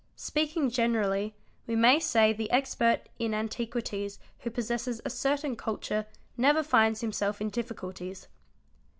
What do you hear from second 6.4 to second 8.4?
finds himself in difficulties.